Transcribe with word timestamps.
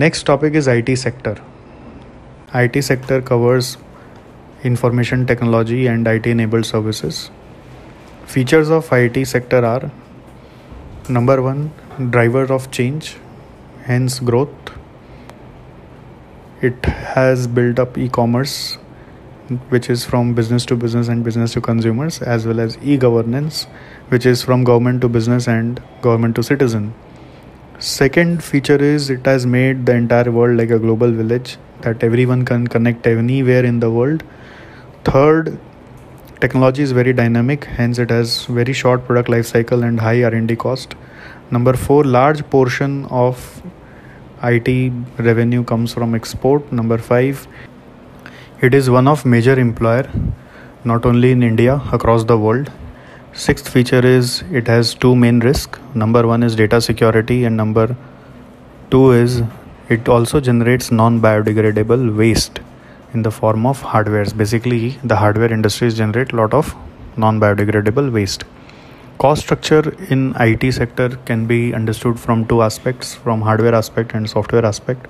Next 0.00 0.24
topic 0.24 0.52
is 0.52 0.68
IT 0.68 0.94
sector. 0.98 1.36
IT 2.54 2.82
sector 2.82 3.22
covers 3.22 3.78
information 4.62 5.24
technology 5.24 5.86
and 5.86 6.06
IT 6.06 6.26
enabled 6.26 6.66
services. 6.66 7.30
Features 8.26 8.68
of 8.68 8.92
IT 8.92 9.24
sector 9.26 9.64
are 9.64 9.90
number 11.08 11.40
1 11.40 12.10
driver 12.10 12.42
of 12.58 12.70
change 12.70 13.16
hence 13.86 14.18
growth 14.18 14.74
it 16.60 16.90
has 17.14 17.46
built 17.46 17.82
up 17.86 17.96
e-commerce 17.96 18.58
which 19.70 19.90
is 19.96 20.04
from 20.12 20.34
business 20.34 20.66
to 20.66 20.76
business 20.84 21.08
and 21.08 21.24
business 21.30 21.58
to 21.58 21.66
consumers 21.72 22.20
as 22.36 22.46
well 22.46 22.60
as 22.68 22.78
e-governance 22.82 23.64
which 24.14 24.26
is 24.34 24.46
from 24.50 24.70
government 24.74 25.00
to 25.06 25.12
business 25.18 25.52
and 25.56 25.82
government 26.02 26.36
to 26.42 26.48
citizen 26.52 26.92
second 27.78 28.42
feature 28.42 28.76
is 28.76 29.10
it 29.10 29.26
has 29.26 29.44
made 29.44 29.84
the 29.84 29.94
entire 29.94 30.30
world 30.30 30.56
like 30.56 30.70
a 30.70 30.78
global 30.78 31.10
village 31.10 31.58
that 31.82 32.02
everyone 32.02 32.44
can 32.44 32.66
connect 32.66 33.06
anywhere 33.06 33.64
in 33.64 33.80
the 33.80 33.90
world. 33.90 34.22
Third 35.04 35.58
technology 36.40 36.82
is 36.82 36.92
very 36.92 37.12
dynamic 37.12 37.64
hence 37.64 37.98
it 37.98 38.10
has 38.10 38.46
very 38.46 38.72
short 38.72 39.04
product 39.06 39.28
life 39.28 39.46
cycle 39.46 39.82
and 39.82 40.00
high 40.00 40.22
r&d 40.22 40.56
cost. 40.56 40.94
Number 41.50 41.74
4 41.74 42.04
large 42.04 42.48
portion 42.48 43.04
of 43.06 43.62
it 44.42 44.92
revenue 45.18 45.62
comes 45.62 45.92
from 45.92 46.14
export. 46.14 46.72
Number 46.72 46.96
5 46.96 47.46
it 48.62 48.72
is 48.72 48.88
one 48.88 49.06
of 49.06 49.26
major 49.26 49.58
employer 49.58 50.08
not 50.84 51.04
only 51.04 51.30
in 51.30 51.42
india 51.42 51.82
across 51.92 52.24
the 52.24 52.38
world 52.38 52.70
sixth 53.36 53.68
feature 53.68 54.00
is 54.00 54.42
it 54.50 54.66
has 54.66 54.94
two 54.94 55.14
main 55.14 55.40
risk. 55.40 55.78
Number 55.94 56.26
1 56.26 56.42
is 56.42 56.56
data 56.56 56.80
security 56.80 57.44
and 57.44 57.54
number 57.54 57.94
2 58.90 59.12
is 59.12 59.42
it 59.90 60.08
also 60.08 60.40
generates 60.40 60.90
non 60.90 61.20
biodegradable 61.20 62.16
waste 62.16 62.60
in 63.12 63.22
the 63.22 63.30
form 63.30 63.66
of 63.66 63.82
hardwares. 63.82 64.34
Basically 64.34 64.98
the 65.04 65.16
hardware 65.16 65.52
industries 65.52 65.98
generate 65.98 66.32
a 66.32 66.36
lot 66.36 66.54
of 66.54 66.74
non 67.18 67.38
biodegradable 67.38 68.10
waste. 68.10 68.44
Cost 69.18 69.42
structure 69.42 69.94
in 70.08 70.34
IT 70.40 70.72
sector 70.72 71.10
can 71.26 71.46
be 71.46 71.74
understood 71.74 72.18
from 72.18 72.46
two 72.46 72.62
aspects 72.62 73.14
from 73.14 73.42
hardware 73.42 73.74
aspect 73.74 74.14
and 74.14 74.30
software 74.30 74.64
aspect. 74.64 75.06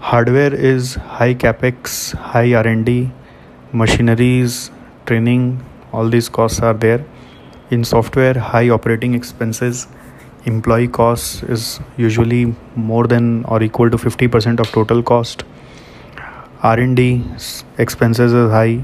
Hardware 0.00 0.52
is 0.52 0.94
high 0.96 1.34
capex 1.34 2.12
high 2.14 2.54
R&D 2.54 3.10
machineries 3.72 4.72
training 5.06 5.64
all 5.92 6.08
these 6.08 6.28
costs 6.28 6.58
are 6.60 6.74
there 6.74 7.04
in 7.70 7.84
software 7.84 8.34
high 8.34 8.68
operating 8.68 9.14
expenses 9.14 9.88
employee 10.44 10.86
costs 10.86 11.42
is 11.42 11.80
usually 11.96 12.54
more 12.76 13.06
than 13.06 13.44
or 13.46 13.62
equal 13.62 13.90
to 13.90 13.96
50% 13.96 14.60
of 14.60 14.70
total 14.70 15.02
cost. 15.02 15.42
R&d 16.62 17.24
expenses 17.78 18.32
is 18.32 18.50
high. 18.50 18.82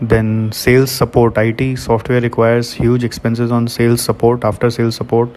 Then 0.00 0.52
sales 0.52 0.92
support 0.92 1.36
it 1.36 1.76
software 1.78 2.20
requires 2.20 2.72
huge 2.72 3.02
expenses 3.02 3.50
on 3.50 3.66
sales 3.66 4.00
support 4.00 4.44
after 4.44 4.70
sales 4.70 4.94
support. 4.94 5.28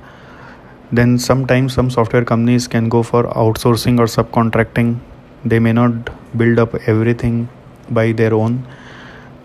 Then 0.91 1.17
sometimes 1.17 1.73
some 1.73 1.89
software 1.89 2.23
companies 2.23 2.67
can 2.67 2.89
go 2.89 3.01
for 3.01 3.23
outsourcing 3.23 3.97
or 3.97 4.05
subcontracting. 4.05 4.99
They 5.43 5.57
may 5.57 5.73
not 5.73 6.11
build 6.37 6.59
up 6.59 6.75
everything 6.85 7.49
by 7.89 8.11
their 8.11 8.35
own 8.35 8.67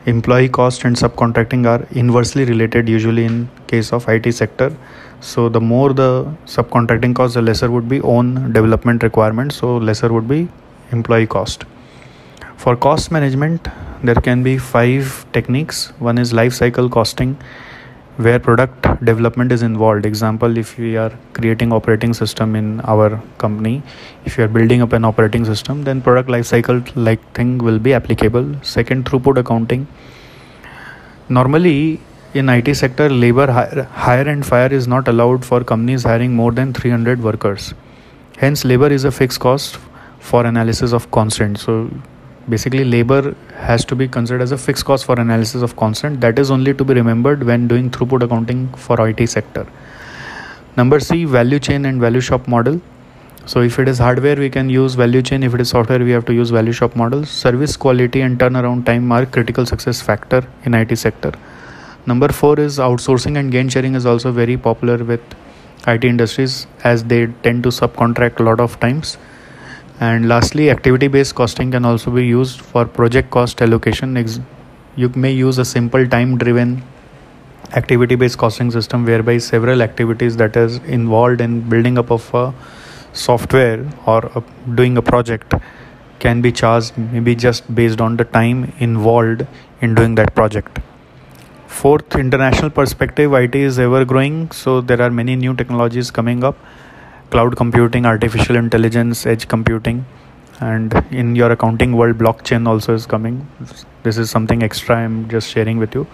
employee 0.06 0.48
cost 0.48 0.84
and 0.84 0.96
subcontracting 0.96 1.66
are 1.66 1.86
inversely 1.90 2.44
related 2.44 2.88
usually 2.88 3.24
in 3.24 3.48
case 3.66 3.92
of 3.92 4.08
IT 4.08 4.32
sector. 4.32 4.76
So 5.20 5.48
the 5.48 5.60
more 5.60 5.92
the 5.92 6.32
subcontracting 6.46 7.14
cost 7.16 7.34
the 7.34 7.42
lesser 7.42 7.70
would 7.70 7.88
be 7.88 8.00
own 8.02 8.52
development 8.52 9.02
requirements 9.02 9.56
so 9.56 9.76
lesser 9.76 10.12
would 10.12 10.28
be 10.28 10.48
employee 10.92 11.26
cost. 11.26 11.64
For 12.56 12.76
cost 12.76 13.10
management 13.10 13.68
there 14.04 14.14
can 14.14 14.42
be 14.42 14.58
five 14.58 15.26
techniques. 15.32 15.92
One 15.98 16.18
is 16.18 16.32
life 16.32 16.52
cycle 16.52 16.88
costing 16.88 17.36
where 18.16 18.38
product 18.38 18.85
development 19.04 19.52
is 19.52 19.62
involved. 19.62 20.06
Example 20.06 20.56
if 20.56 20.78
we 20.78 20.96
are 20.96 21.12
creating 21.32 21.72
operating 21.72 22.14
system 22.14 22.56
in 22.56 22.80
our 22.82 23.20
company 23.38 23.82
if 24.24 24.38
you 24.38 24.44
are 24.44 24.48
building 24.48 24.82
up 24.82 24.92
an 24.92 25.04
operating 25.04 25.44
system 25.44 25.84
then 25.84 26.00
product 26.00 26.28
life 26.28 26.46
cycle 26.46 26.82
like 26.94 27.20
thing 27.32 27.58
will 27.58 27.78
be 27.78 27.94
applicable. 27.94 28.54
Second 28.62 29.04
throughput 29.04 29.38
accounting. 29.38 29.86
Normally 31.28 32.00
in 32.34 32.48
IT 32.48 32.74
sector 32.74 33.08
labor 33.08 33.50
hire 33.50 33.84
hire 33.84 34.28
and 34.28 34.44
fire 34.44 34.72
is 34.72 34.86
not 34.86 35.08
allowed 35.08 35.44
for 35.44 35.62
companies 35.64 36.02
hiring 36.02 36.34
more 36.34 36.52
than 36.52 36.72
300 36.72 37.22
workers. 37.22 37.74
Hence 38.38 38.64
labor 38.64 38.88
is 38.88 39.04
a 39.04 39.10
fixed 39.10 39.40
cost 39.40 39.78
for 40.18 40.44
analysis 40.44 40.92
of 40.92 41.10
constant 41.10 41.58
so 41.58 41.90
basically 42.48 42.84
labor 42.84 43.34
has 43.54 43.84
to 43.84 43.96
be 43.96 44.06
considered 44.06 44.42
as 44.42 44.52
a 44.52 44.58
fixed 44.58 44.84
cost 44.84 45.04
for 45.04 45.18
analysis 45.18 45.62
of 45.62 45.76
constant. 45.76 46.20
That 46.20 46.38
is 46.38 46.50
only 46.50 46.74
to 46.74 46.84
be 46.84 46.94
remembered 46.94 47.42
when 47.42 47.66
doing 47.68 47.90
throughput 47.90 48.22
accounting 48.22 48.68
for 48.74 49.08
IT 49.08 49.28
sector. 49.28 49.66
Number 50.76 51.00
C 51.00 51.24
value 51.24 51.58
chain 51.58 51.84
and 51.86 52.00
value 52.00 52.20
shop 52.20 52.46
model. 52.46 52.80
So 53.46 53.60
if 53.60 53.78
it 53.78 53.88
is 53.88 53.98
hardware 53.98 54.36
we 54.36 54.50
can 54.50 54.68
use 54.68 54.94
value 54.94 55.22
chain. 55.22 55.42
If 55.42 55.54
it 55.54 55.60
is 55.60 55.70
software 55.70 55.98
we 55.98 56.10
have 56.10 56.24
to 56.26 56.34
use 56.34 56.50
value 56.50 56.72
shop 56.72 56.94
model. 56.96 57.24
Service 57.24 57.76
quality 57.76 58.20
and 58.20 58.38
turnaround 58.38 58.86
time 58.86 59.10
are 59.10 59.26
critical 59.26 59.66
success 59.66 60.00
factor 60.00 60.46
in 60.64 60.74
IT 60.74 60.96
sector. 60.96 61.32
Number 62.06 62.28
4 62.28 62.60
is 62.60 62.78
outsourcing 62.78 63.36
and 63.38 63.50
gain 63.50 63.68
sharing 63.68 63.94
is 63.94 64.06
also 64.06 64.30
very 64.30 64.56
popular 64.56 65.02
with 65.02 65.20
IT 65.88 66.04
industries 66.04 66.66
as 66.84 67.04
they 67.04 67.26
tend 67.42 67.62
to 67.64 67.70
subcontract 67.70 68.38
a 68.38 68.42
lot 68.42 68.60
of 68.60 68.78
times 68.78 69.18
and 70.00 70.28
lastly 70.28 70.70
activity 70.70 71.08
based 71.08 71.34
costing 71.34 71.70
can 71.70 71.84
also 71.84 72.10
be 72.10 72.24
used 72.26 72.60
for 72.60 72.84
project 72.84 73.30
cost 73.30 73.62
allocation. 73.62 74.16
You 74.96 75.08
may 75.10 75.32
use 75.32 75.58
a 75.58 75.64
simple 75.64 76.06
time 76.06 76.36
driven 76.38 76.82
activity 77.72 78.14
based 78.14 78.38
costing 78.38 78.70
system 78.70 79.04
whereby 79.04 79.38
several 79.38 79.82
activities 79.82 80.36
that 80.36 80.56
is 80.56 80.76
involved 80.84 81.40
in 81.40 81.60
building 81.68 81.98
up 81.98 82.10
of 82.10 82.34
a 82.34 82.54
software 83.12 83.86
or 84.06 84.30
a, 84.34 84.44
doing 84.74 84.96
a 84.98 85.02
project 85.02 85.54
can 86.18 86.42
be 86.42 86.52
charged 86.52 86.96
maybe 86.96 87.34
just 87.34 87.74
based 87.74 88.00
on 88.00 88.16
the 88.16 88.24
time 88.24 88.72
involved 88.78 89.46
in 89.80 89.94
doing 89.94 90.14
that 90.14 90.34
project. 90.34 90.78
Fourth 91.66 92.14
international 92.16 92.70
perspective 92.70 93.32
it 93.34 93.54
is 93.54 93.78
ever 93.78 94.04
growing 94.04 94.50
so 94.50 94.80
there 94.80 95.00
are 95.00 95.10
many 95.10 95.36
new 95.36 95.54
technologies 95.54 96.10
coming 96.10 96.44
up 96.44 96.56
cloud 97.30 97.56
computing 97.56 98.06
artificial 98.06 98.56
intelligence 98.56 99.26
edge 99.26 99.48
computing 99.48 100.04
and 100.60 100.94
in 101.10 101.36
your 101.36 101.50
accounting 101.52 101.94
world 101.96 102.16
blockchain 102.18 102.66
also 102.66 102.94
is 102.94 103.06
coming. 103.06 103.46
This 104.02 104.16
is 104.18 104.30
something 104.30 104.62
extra 104.62 104.96
i'm 104.96 105.28
just 105.28 105.50
sharing 105.50 105.78
with 105.78 105.94
you. 105.94 106.06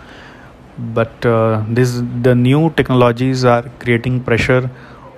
But 0.95 1.25
uh, 1.25 1.63
this 1.69 2.03
the 2.23 2.35
new 2.35 2.71
technologies 2.71 3.45
are 3.45 3.63
creating 3.79 4.25
pressure 4.25 4.71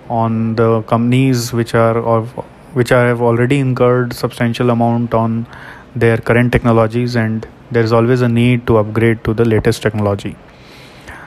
on 0.08 0.56
the 0.56 0.82
companies 0.82 1.52
which 1.52 1.74
are 1.74 1.98
of 1.98 2.32
which 2.74 2.90
have 2.90 3.22
already 3.22 3.58
incurred 3.58 4.12
substantial 4.12 4.70
amount 4.70 5.14
on 5.14 5.46
their 5.94 6.18
current 6.18 6.52
technologies 6.52 7.14
and 7.16 7.46
there 7.70 7.82
is 7.82 7.92
always 7.92 8.20
a 8.20 8.28
need 8.28 8.66
to 8.66 8.78
upgrade 8.78 9.22
to 9.24 9.32
the 9.32 9.44
latest 9.44 9.82
technology. 9.82 10.36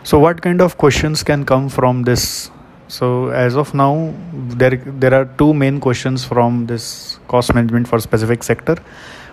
So 0.04 0.20
what 0.20 0.42
kind 0.42 0.62
of 0.62 0.78
questions 0.78 1.24
can 1.24 1.46
come 1.46 1.70
from 1.70 2.04
this 2.04 2.52
so 2.88 3.28
as 3.28 3.56
of 3.56 3.74
now 3.74 4.14
there 4.32 4.78
there 5.04 5.14
are 5.14 5.26
two 5.38 5.54
main 5.54 5.80
questions 5.80 6.24
from 6.24 6.66
this 6.68 7.20
cost 7.28 7.54
management 7.54 7.88
for 7.88 8.00
specific 8.00 8.44
sector. 8.44 8.76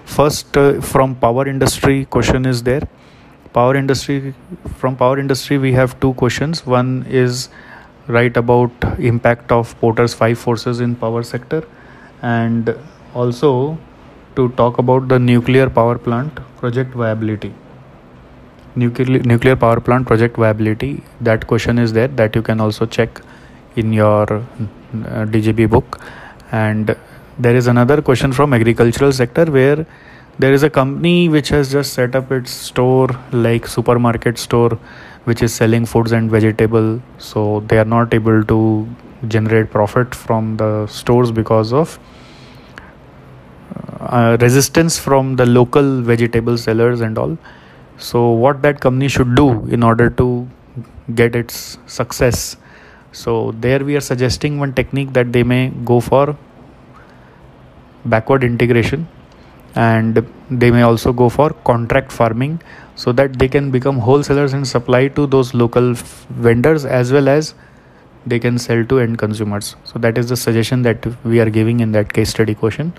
First 0.04 0.56
uh, 0.56 0.80
from 0.80 1.14
power 1.14 1.46
industry 1.46 2.04
question 2.06 2.46
is 2.46 2.62
there. 2.62 2.88
Power 3.52 3.76
industry 3.76 4.34
from 4.76 4.96
power 4.96 5.18
industry 5.18 5.58
we 5.58 5.72
have 5.72 5.98
two 6.00 6.14
questions. 6.14 6.66
One 6.66 7.06
is 7.08 7.48
right 8.08 8.36
about 8.36 8.72
impact 8.98 9.52
of 9.52 9.78
porter's 9.80 10.14
five 10.14 10.38
forces 10.38 10.80
in 10.80 10.96
power 10.96 11.22
sector. 11.22 11.64
And 12.22 12.76
also 13.14 13.78
to 14.34 14.48
talk 14.50 14.78
about 14.78 15.06
the 15.06 15.18
nuclear 15.20 15.70
power 15.70 15.96
plant 15.96 16.40
project 16.56 16.92
viability. 16.92 17.54
Nuclear 18.74 19.20
nuclear 19.20 19.54
power 19.54 19.80
plant 19.80 20.08
project 20.08 20.36
viability 20.36 21.04
that 21.20 21.46
question 21.46 21.78
is 21.78 21.92
there 21.92 22.08
that 22.08 22.34
you 22.34 22.42
can 22.42 22.60
also 22.60 22.84
check 22.84 23.20
in 23.76 23.92
your 23.92 24.22
uh, 24.22 25.24
DGB 25.26 25.68
book. 25.68 26.00
And 26.52 26.96
there 27.38 27.56
is 27.56 27.66
another 27.66 28.00
question 28.00 28.32
from 28.32 28.54
agricultural 28.54 29.12
sector 29.12 29.44
where 29.46 29.86
there 30.38 30.52
is 30.52 30.62
a 30.62 30.70
company 30.70 31.28
which 31.28 31.48
has 31.48 31.70
just 31.70 31.92
set 31.92 32.14
up 32.16 32.30
its 32.32 32.50
store 32.50 33.08
like 33.32 33.66
supermarket 33.66 34.38
store 34.38 34.78
which 35.24 35.42
is 35.42 35.54
selling 35.54 35.86
foods 35.86 36.12
and 36.12 36.30
vegetable. 36.30 37.00
So 37.18 37.60
they 37.68 37.78
are 37.78 37.84
not 37.84 38.12
able 38.12 38.44
to 38.44 38.88
generate 39.28 39.70
profit 39.70 40.14
from 40.14 40.56
the 40.56 40.86
stores 40.86 41.30
because 41.30 41.72
of 41.72 41.98
uh, 44.00 44.36
resistance 44.40 44.98
from 44.98 45.36
the 45.36 45.46
local 45.46 46.02
vegetable 46.02 46.58
sellers 46.58 47.00
and 47.00 47.16
all. 47.16 47.38
So 47.96 48.30
what 48.30 48.60
that 48.62 48.80
company 48.80 49.08
should 49.08 49.34
do 49.34 49.66
in 49.66 49.82
order 49.82 50.10
to 50.10 50.48
get 51.14 51.34
its 51.36 51.78
success 51.86 52.56
so 53.14 53.52
there 53.60 53.84
we 53.84 53.96
are 53.96 54.00
suggesting 54.00 54.58
one 54.58 54.72
technique 54.72 55.12
that 55.12 55.32
they 55.32 55.44
may 55.44 55.68
go 55.84 56.00
for 56.00 56.36
backward 58.04 58.42
integration 58.42 59.06
and 59.76 60.26
they 60.50 60.70
may 60.70 60.82
also 60.82 61.12
go 61.12 61.28
for 61.28 61.50
contract 61.68 62.10
farming 62.10 62.60
so 62.96 63.12
that 63.12 63.38
they 63.38 63.48
can 63.48 63.70
become 63.70 63.98
wholesalers 63.98 64.52
and 64.52 64.66
supply 64.66 65.06
to 65.06 65.26
those 65.26 65.54
local 65.54 65.92
f- 65.92 66.26
vendors 66.30 66.84
as 66.84 67.12
well 67.12 67.28
as 67.28 67.54
they 68.26 68.38
can 68.38 68.58
sell 68.58 68.84
to 68.84 68.98
end 68.98 69.18
consumers. 69.18 69.76
So 69.84 69.98
that 69.98 70.18
is 70.18 70.28
the 70.28 70.36
suggestion 70.36 70.82
that 70.82 71.06
we 71.24 71.40
are 71.40 71.50
giving 71.50 71.80
in 71.80 71.92
that 71.92 72.12
case 72.12 72.30
study 72.30 72.54
question. 72.54 72.92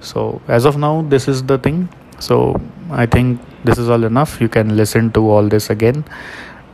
So 0.00 0.40
as 0.48 0.64
of 0.64 0.78
now 0.78 1.02
this 1.02 1.26
is 1.28 1.42
the 1.42 1.58
thing. 1.58 1.88
So 2.18 2.60
i 2.90 3.04
think 3.04 3.40
this 3.64 3.78
is 3.78 3.88
all 3.88 4.04
enough. 4.04 4.40
You 4.40 4.48
can 4.48 4.76
listen 4.76 5.10
to 5.12 5.28
all 5.28 5.48
this 5.48 5.70
again 5.70 6.04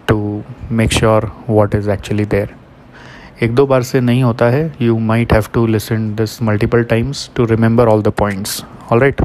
to 0.08 0.44
make 0.68 0.92
sure 0.92 1.22
what 1.46 1.74
is 1.74 1.88
actually 1.88 2.24
there 2.24 2.61
एक 3.42 3.54
दो 3.54 3.66
बार 3.66 3.82
से 3.82 4.00
नहीं 4.00 4.22
होता 4.22 4.46
है। 4.50 4.72
You 4.82 4.98
might 4.98 5.32
have 5.32 5.44
to 5.54 5.66
listen 5.66 6.14
this 6.14 6.42
multiple 6.42 6.82
times 6.84 7.30
to 7.36 7.44
remember 7.44 7.88
all 7.88 8.02
the 8.02 8.08
points 8.08 8.64
all 8.92 9.00
right 9.00 9.20